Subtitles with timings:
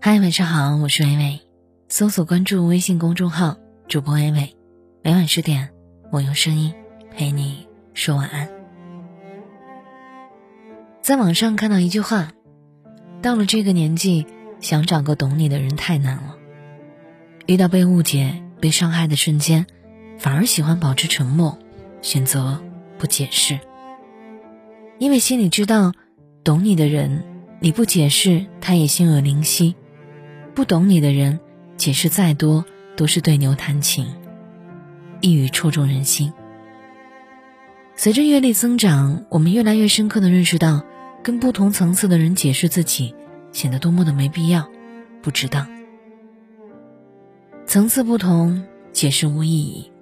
[0.00, 1.40] 嗨，晚上好，我是微微。
[1.88, 3.56] 搜索关注微信公众号
[3.88, 4.56] “主播微微”，
[5.02, 5.70] 每晚十点，
[6.12, 6.72] 我用声音
[7.10, 8.48] 陪你说晚安。
[11.02, 12.30] 在网上看到一句话：
[13.22, 14.24] 到了这个年纪，
[14.60, 16.36] 想找个懂你的人太难了。
[17.46, 19.66] 遇到被误解、被伤害的瞬间，
[20.16, 21.58] 反而喜欢保持沉默，
[22.02, 22.62] 选择
[22.98, 23.58] 不解释，
[25.00, 25.92] 因为心里知道，
[26.44, 27.24] 懂你的人，
[27.58, 29.74] 你不解释，他也心有灵犀。
[30.58, 31.38] 不懂你的人，
[31.76, 32.64] 解释再多
[32.96, 34.08] 都是对牛弹琴，
[35.20, 36.32] 一语戳中人心。
[37.94, 40.82] 随着阅历增长，我们越来越深刻的认识到，
[41.22, 43.14] 跟不同层次的人解释自己，
[43.52, 44.68] 显得多么的没必要、
[45.22, 45.68] 不值当。
[47.64, 49.92] 层次不同，解释无意义。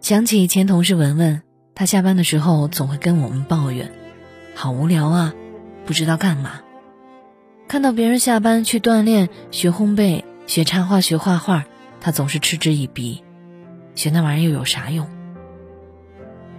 [0.00, 1.42] 想起以前同事文文，
[1.74, 3.92] 她下班的时候总会跟我们抱怨
[4.56, 5.34] ：“好无聊啊，
[5.84, 6.62] 不知道干嘛。”
[7.72, 11.64] 看到别人下班去锻炼、学烘焙、学插画、学画画，
[12.02, 13.24] 他总是嗤之以鼻，
[13.94, 15.08] 学那玩意儿又有啥用？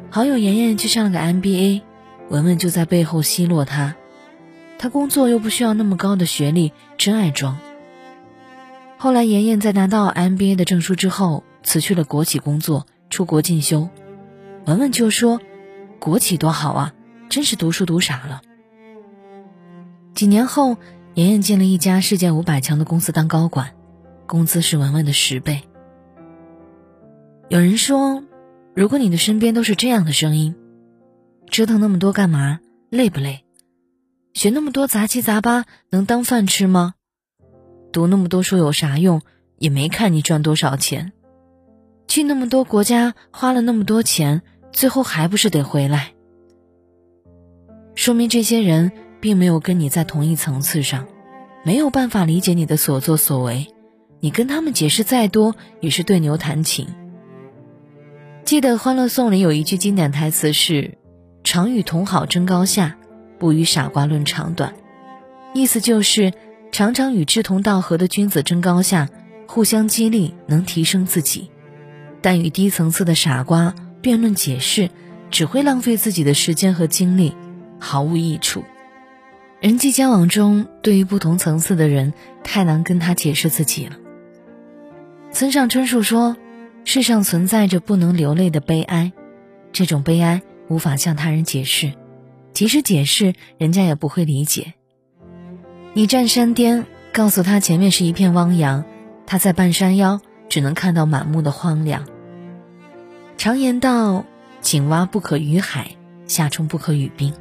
[0.10, 1.84] 好友妍妍去上了个 MBA，
[2.30, 3.94] 文文就在背后奚落他，
[4.80, 7.60] 他工作又不需要那么高的学历，真爱装。
[8.98, 13.88] 后来妍妍在拿到 MBA 的证书之后，辞去了国企工作，出国进修，
[14.66, 15.40] 文文就说
[16.02, 16.94] ：“国企多好啊，
[17.30, 18.42] 真是读书读傻了。”
[20.16, 20.76] 几年后。
[21.16, 23.76] 妍妍进了一家世界五百强的公司当高管，
[24.26, 25.62] 工资是文文的十倍。
[27.50, 28.24] 有人说，
[28.74, 30.56] 如果你的身边都是这样的声音，
[31.52, 32.62] 折腾那么多干嘛？
[32.90, 33.46] 累不累？
[34.34, 36.96] 学那么多杂七杂八能当饭吃吗？
[37.92, 39.22] 读那么多书有啥用？
[39.60, 41.14] 也没看你赚多少钱。
[42.08, 44.42] 去那么多国家花了那么多钱，
[44.72, 46.16] 最后还不是得回来？
[47.94, 48.92] 说明这些人。
[49.24, 51.08] 并没有跟你在同一层次上，
[51.64, 53.68] 没有办法理解你的所作所为，
[54.20, 56.90] 你跟他们解释再多也是对牛弹琴。
[58.44, 60.98] 记得《欢乐颂》里有一句经典台词是
[61.46, 62.98] ：“常与同好争高下，
[63.40, 64.74] 不与傻瓜论长短。”
[65.56, 66.34] 意思就是
[66.74, 69.08] 常常与志同道合的君子争高下，
[69.48, 71.50] 互相激励能提升自己，
[72.22, 74.90] 但与低层次的傻瓜辩论解释，
[75.32, 77.34] 只会浪费自己的时间和精力，
[77.80, 78.66] 毫无益处。
[79.64, 82.14] 人际交往中，对于不同层次的人，
[82.44, 83.96] 太难跟他解释自己了。
[85.32, 86.36] 村上春树说
[86.84, 89.14] ：“世上存在着不能流泪的悲哀，
[89.72, 91.94] 这种悲哀无法向他人解释，
[92.52, 94.74] 即使解释，人家也不会理解。
[95.94, 98.84] 你站山巅，告诉他前面是一片汪洋，
[99.26, 100.20] 他在半山腰，
[100.50, 102.06] 只能看到满目的荒凉。
[103.38, 104.26] 常言道：
[104.60, 105.92] 井蛙不可语海，
[106.28, 107.34] 夏虫不可语冰。”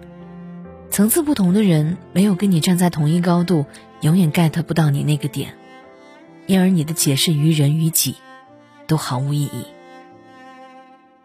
[0.92, 3.64] 层次不同的人，没有跟你站在同一高度，
[4.02, 5.54] 永远 get 不到你那个点，
[6.46, 8.16] 因而你的解释于人于己，
[8.86, 9.64] 都毫无意义。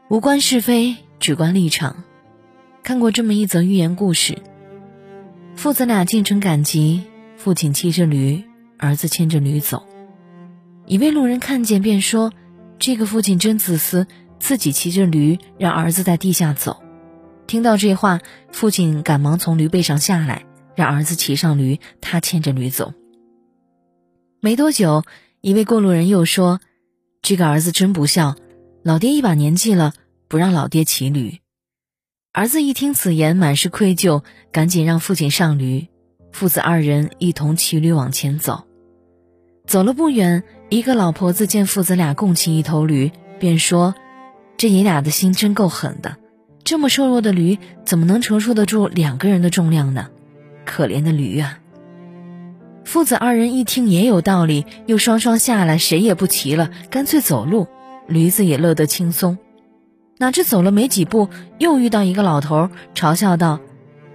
[0.07, 2.05] 无关是非，只关立场。
[2.81, 4.37] 看过这么一则寓言故事：
[5.57, 7.03] 父子俩进城赶集，
[7.35, 8.45] 父亲骑着驴，
[8.77, 9.85] 儿子牵着驴走。
[10.85, 12.31] 一位路人看见，便说
[12.79, 14.07] ：“这个父亲真自私，
[14.39, 16.81] 自己骑着驴，让儿子在地下走。”
[17.47, 18.19] 听到这话，
[18.51, 22.93] 父亲赶忙从驴背上下来，让儿子骑上驴，他牵着驴走。
[24.41, 25.03] 没多久，
[25.39, 26.59] 一位过路人又说
[27.23, 28.35] ：“这个儿子真不孝，
[28.83, 29.93] 老爹一把年纪了，
[30.27, 31.39] 不让老爹骑驴。”
[32.33, 35.87] 儿子一听此言，满是愧疚，赶紧让父亲上驴，
[36.33, 38.65] 父子二人一同骑驴往前走。
[39.65, 43.95] 走了不远，一个老婆子见父子俩共骑一头驴，便说
[44.57, 46.17] ：“这爷俩的心真够狠的。”
[46.67, 50.09] 这么瘦弱的驴怎么能承受得住两个人的重量呢？
[50.65, 51.59] 可怜的驴啊！
[52.83, 57.67] 父子二人一听也有道理，又双双下来，谁也不骑了，干脆走路。
[58.05, 59.37] 驴子也乐得轻松。
[60.17, 63.61] 哪知走了没几步，又遇到一个老头，嘲笑道：“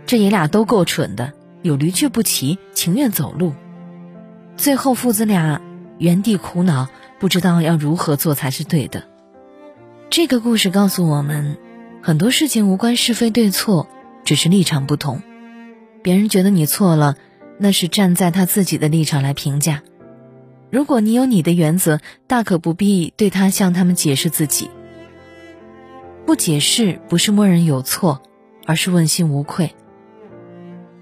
[0.04, 1.32] 这爷俩都够蠢的，
[1.62, 3.54] 有驴却不骑，情愿走路。”
[4.58, 5.62] 最后父子俩
[5.96, 6.88] 原地苦恼，
[7.18, 9.04] 不知道要如何做才是对的。
[10.10, 11.56] 这个故事告诉我们。
[12.04, 13.88] 很多事情无关是非对错，
[14.24, 15.22] 只是立场不同。
[16.02, 17.16] 别人觉得你错了，
[17.58, 19.84] 那是站在他自己的立场来评价。
[20.68, 24.68] 如果你有你的原则，大可不必对他向他们解释自己。
[26.26, 28.20] 不解释不是默认有错，
[28.66, 29.72] 而是问心无愧。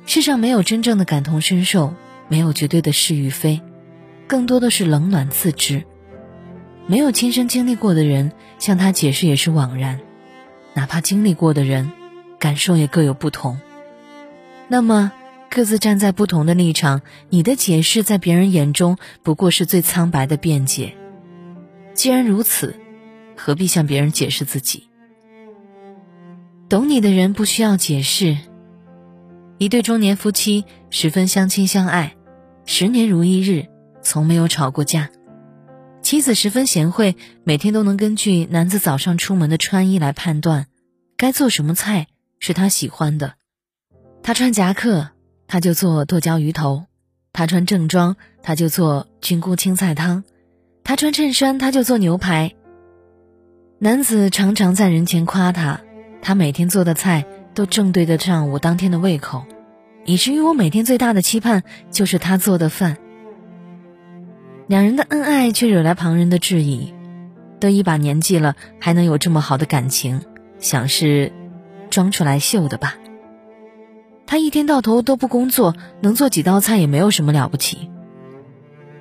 [0.04, 1.94] 世上没有真正的感同身受，
[2.28, 3.62] 没有绝对的是与非，
[4.26, 5.82] 更多的是冷暖自知。
[6.86, 9.98] 没有亲身经历过的人，向他解释也是枉然。
[10.74, 11.90] 哪怕经历过的人，
[12.38, 13.58] 感受也各有不同。
[14.68, 15.12] 那么，
[15.50, 20.94] 各自站在不同的立场，你的解释在别人眼中不过是最苍白的辩解。
[21.92, 22.76] 既然如此，
[23.36, 24.88] 何必向别人解释自己？
[26.68, 28.38] 懂你的人不需要解释。
[29.58, 32.14] 一对中年夫妻十分相亲相爱，
[32.64, 33.66] 十年如一日，
[34.00, 35.10] 从没有吵过架。
[36.10, 37.14] 妻子十分贤惠，
[37.44, 40.66] 每天都能根据男子早上出门的穿衣来判断，
[41.16, 42.08] 该做什么菜
[42.40, 43.34] 是他喜欢的。
[44.20, 45.10] 他穿夹克。
[45.46, 46.86] 他就做剁椒鱼头，
[47.32, 50.24] 他穿正装，他就做菌菇青菜汤；
[50.82, 52.56] 他穿衬衫，他就做牛排。
[53.78, 55.80] 男子常常在人前夸他，
[56.22, 57.24] 他每天做的菜
[57.54, 59.44] 都正对得上我当天的胃口，
[60.04, 61.62] 以至于我每天最大的期盼
[61.92, 62.96] 就是他做的饭。
[64.70, 66.94] 两人的恩爱却惹来旁人的质疑，
[67.58, 70.20] 都一把年纪了还能有这么好的感情，
[70.60, 71.32] 想是
[71.90, 72.94] 装出来秀的吧。
[74.28, 77.90] 他一天到头都不工作，能做几道菜也没有什么了不起。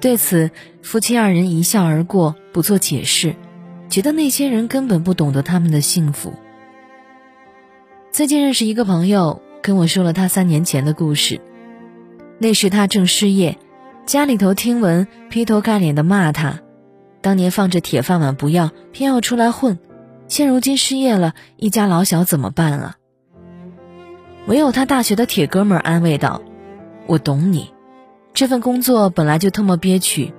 [0.01, 0.49] 对此，
[0.81, 3.35] 夫妻二人一笑而过，不做解释，
[3.89, 6.33] 觉得那些人根本不懂得他们的幸福。
[8.11, 11.39] 最近认识一个朋友，跟我说了他三年前的故事。
[12.39, 13.59] 那时他正失业，
[14.09, 16.61] 家里头听闻劈头盖脸的骂他，
[17.21, 19.77] 当年放着铁饭碗不要，偏要出来混，
[20.27, 22.97] 现如今失业了，一家老小怎么办啊？
[24.47, 26.41] 唯有他大学的铁哥们安慰道
[27.05, 27.71] ：“我懂你，
[28.33, 30.33] 这份工作本来就特么憋屈，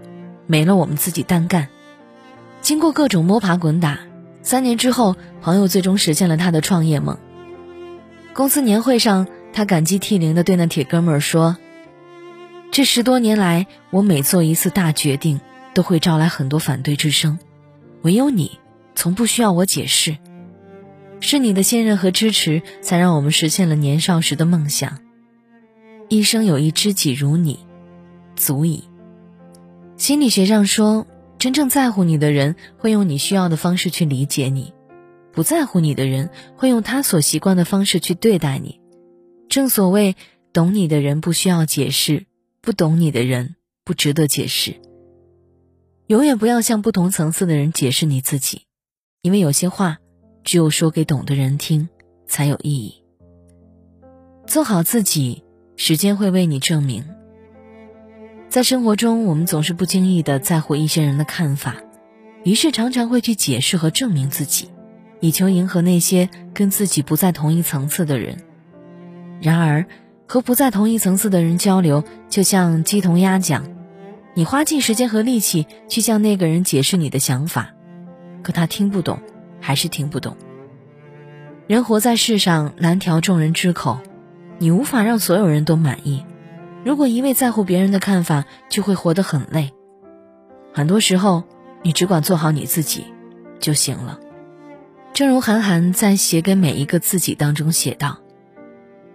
[0.48, 1.68] 没了我们自己单干。”
[2.60, 4.00] 经过各种摸爬滚打，
[4.42, 7.18] 三年之后，朋友最终实现了他的创业梦。
[8.32, 11.56] 公司年会上，他感激涕零地对那铁哥们说
[12.70, 15.40] ：“这十多年来，我每做一次大决定，
[15.74, 17.38] 都会招来很多反对之声，
[18.02, 18.58] 唯有你，
[18.94, 20.16] 从不需要我解释。”
[21.22, 25.00] 是你的信任和支持，才让我们实现了年少时的梦想。
[26.08, 27.58] 一生有一知己如你，
[28.36, 28.84] 足矣。
[29.96, 31.06] 心理学上说，
[31.38, 34.72] 真正在乎你的人会用你需要的方式去理解你，
[35.32, 38.80] 不在乎你的人会用他所习惯的方式去对待你。
[39.48, 40.16] 正所谓，
[40.52, 42.24] 懂你的人不需要解释，
[42.62, 44.80] 不懂你的人不值得解释。
[46.06, 48.62] 永远不要向不同层次的人解释你自己，
[49.22, 49.98] 因为有些话。
[50.42, 51.90] 只有说给懂的人听，
[52.26, 53.04] 才有意义。
[54.46, 55.44] 做好自己，
[55.76, 57.04] 时间会为你证明。
[58.48, 61.76] 在生活中，我们总是不经意的在乎一些人的看法，
[62.42, 64.70] 于是常常会去解释和证明自己，
[65.20, 68.38] 以求迎合那些跟自己不在同一层次的人。
[69.42, 69.86] 然而，
[70.30, 73.64] 和不在同一层次的人交流，就像鸡同鸭讲，
[74.32, 77.74] 你花尽时间和力气去向那个人解释你的想法，
[78.44, 79.18] 可他听不懂。
[79.58, 80.36] 还是听不懂。
[81.66, 83.98] 人活在世上，难调众人之口，
[84.58, 86.24] 你无法让所有人都满意。
[86.84, 89.72] 如果一味在乎别人的看法，就会活得很累。
[90.72, 91.42] 很多时候，
[91.82, 93.04] 你只管做好你自己
[93.58, 94.20] 就行了。
[95.12, 98.20] 正如韩寒在写给每一个自己当中写道：“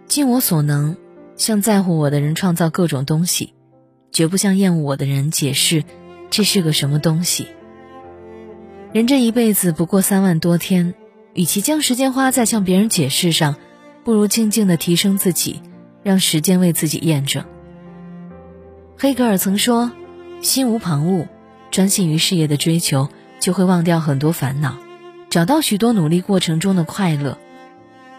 [0.07, 0.97] 尽我所能，
[1.37, 3.53] 向在乎我的人创造各种东西，
[4.11, 5.83] 绝不向厌恶我的人解释
[6.29, 7.47] 这是个什么东西。”
[8.93, 10.93] 人这一辈子不过三万多天，
[11.33, 13.57] 与其将时间花在向别人解释上，
[14.05, 15.61] 不如静静的提升自己，
[16.01, 17.43] 让时间为自己验证。
[18.97, 19.91] 黑格尔曾说
[20.41, 21.27] ：“心无旁骛，
[21.71, 23.10] 专心于事业的追求，
[23.41, 24.77] 就会忘掉很多烦恼，
[25.29, 27.38] 找到许多努力过程中的快乐。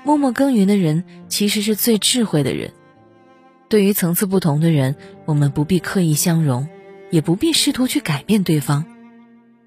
[0.05, 2.73] 默默耕耘的人，其实是最智慧的人。
[3.69, 6.69] 对于层次不同的人，我们不必刻意相容，
[7.11, 8.85] 也不必试图去改变对方。”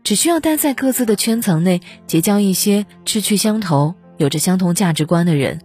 [0.01, 5.59] 只需要待在各自的圈层内，结交一些志趣相投、有着相同价值观的人，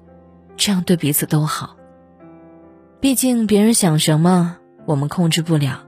[0.56, 1.76] 这样对彼此都好。
[3.00, 5.86] 毕竟别人想什么我们控制不了，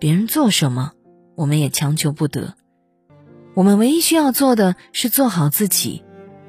[0.00, 0.92] 别人做什么
[1.36, 2.54] 我们也强求不得。
[3.54, 6.02] 我们唯一需要做的是做好自己，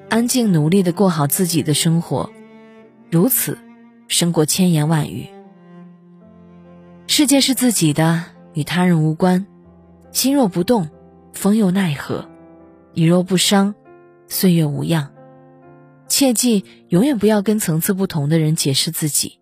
[0.09, 2.31] 安静努力的过好自己的生活，
[3.11, 3.59] 如此
[4.07, 5.27] 胜过千言万语。
[7.17, 9.47] 世界是自己的，与他人无关。
[10.11, 10.89] 心若不动。
[11.31, 12.29] 风又奈何？
[12.93, 13.73] 你若不伤，
[14.27, 15.13] 岁月无恙。
[16.09, 19.39] 切记，永远不要跟层次不同的人解释自己。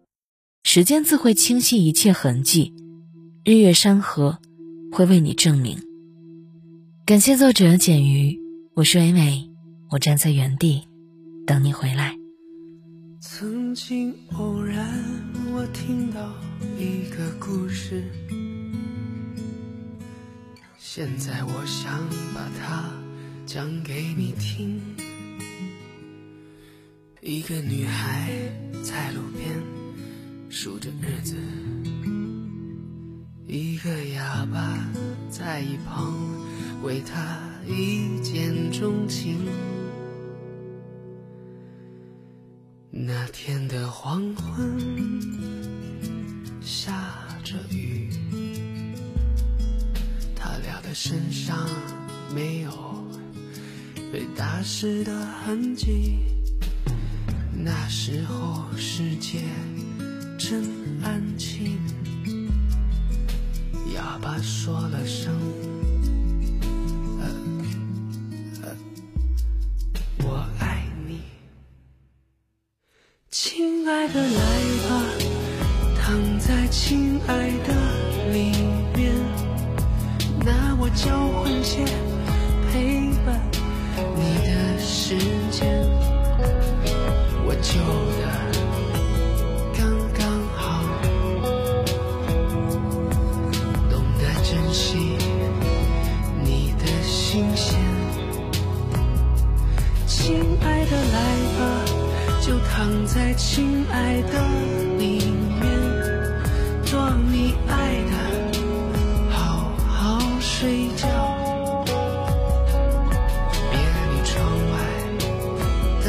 [0.64, 2.76] 时间自会清晰一切痕迹，
[3.44, 4.38] 日月山河
[4.92, 5.80] 会为你证明。
[7.08, 8.40] 感谢作者简鱼，
[8.76, 9.50] 我是唯美，
[9.90, 10.84] 我站在原地
[11.48, 12.23] 等你回来。
[13.36, 14.88] 曾经偶然，
[15.52, 16.36] 我听到
[16.78, 18.04] 一个故事。
[20.78, 22.92] 现在我想把它
[23.48, 24.80] 讲给你听。
[27.22, 28.32] 一个女孩
[28.84, 29.60] 在路边
[30.52, 31.36] 数着日子，
[33.48, 34.78] 一个哑巴
[35.32, 36.14] 在一旁
[36.84, 39.40] 为他一见钟情。
[43.06, 44.80] 那天的黄昏，
[46.62, 48.10] 下着雨，
[50.34, 51.68] 他俩的身上
[52.34, 52.72] 没有
[54.10, 55.12] 被打湿的
[55.46, 56.20] 痕迹。
[57.52, 59.42] 那时候世界
[60.40, 60.64] 真
[61.04, 61.78] 安静，
[63.94, 65.38] 哑巴说了声。
[110.64, 111.06] 睡觉，
[113.70, 114.34] 别理窗
[114.72, 114.74] 外
[116.06, 116.08] 的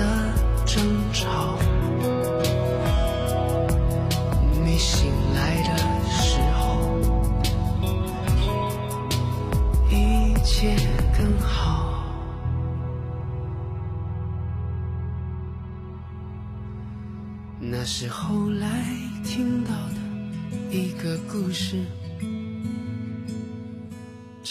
[0.65, 0.73] 争
[1.13, 1.59] 吵。
[4.65, 5.77] 你醒来的
[6.09, 6.63] 时候，
[9.91, 9.93] 一
[10.45, 10.77] 切
[11.19, 11.51] 更好。
[17.59, 18.69] 那是后来
[19.25, 19.97] 听到的
[20.71, 21.85] 一个故事，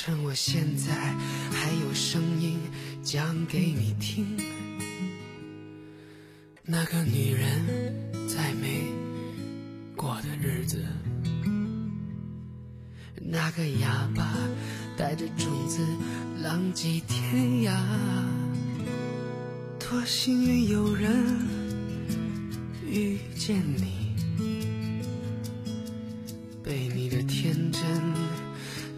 [0.06, 0.94] 趁我现在
[1.50, 2.60] 还有声音
[3.02, 4.38] 讲给你听。
[6.66, 8.84] 那个女人再没
[9.96, 10.84] 过的日子，
[13.16, 14.36] 那个哑巴
[14.98, 15.80] 带着种子
[16.42, 17.74] 浪迹天涯，
[19.80, 21.16] 多幸运有人。
[22.86, 24.18] 遇见你，
[26.62, 27.82] 被你的天真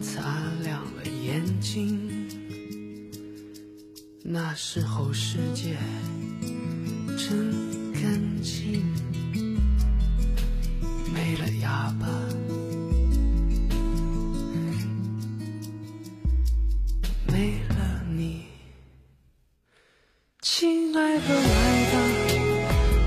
[0.01, 0.81] 擦亮
[1.25, 2.09] 眼睛。
[4.23, 5.75] 那时候世界
[7.17, 7.51] 真
[7.93, 8.83] 干净，
[11.13, 12.07] 没了哑巴，
[17.31, 18.43] 没了你，
[20.41, 21.95] 亲爱的，来吧。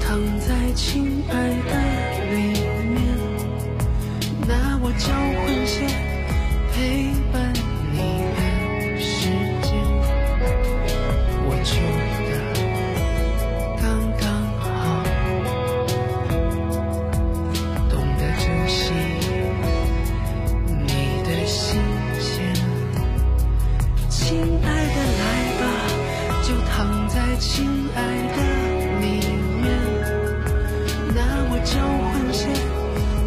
[0.00, 1.07] 躺在亲
[27.40, 27.64] 亲
[27.94, 28.38] 爱的，
[29.00, 29.20] 你
[29.62, 29.66] 愿
[31.14, 31.18] 那
[31.50, 32.50] 我交换些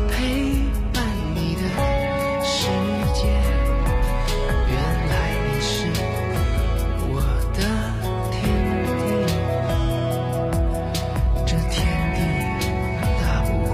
[0.09, 0.13] 陪
[0.91, 1.01] 伴
[1.33, 1.61] 你的
[2.43, 2.67] 世
[3.13, 3.21] 界，
[4.67, 4.75] 原
[5.07, 5.11] 来
[5.47, 5.71] 你是
[7.07, 7.15] 我
[7.55, 7.59] 的
[8.31, 8.35] 天
[8.99, 9.01] 地。
[11.45, 11.73] 这天
[12.13, 12.19] 地
[13.21, 13.49] 大不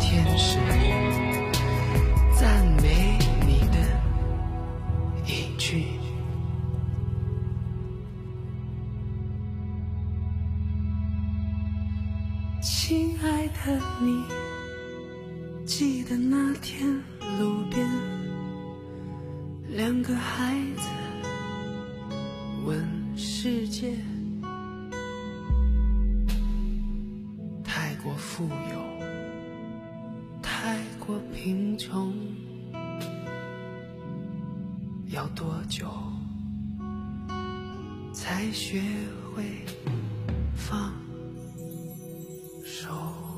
[0.00, 0.02] 天
[0.36, 0.58] 使，
[2.34, 2.42] 赞
[2.82, 2.84] 美
[3.46, 3.76] 你的
[5.26, 6.09] 一句。
[12.90, 14.24] 亲爱的，你
[15.64, 16.92] 记得那天
[17.38, 17.88] 路边
[19.68, 20.88] 两个孩子
[22.66, 22.84] 问
[23.16, 23.94] 世界，
[27.62, 28.82] 太过富有，
[30.42, 32.12] 太过贫穷，
[35.10, 35.86] 要多久
[38.12, 38.82] 才学
[39.32, 39.44] 会
[40.56, 40.92] 放？
[42.80, 43.29] 手。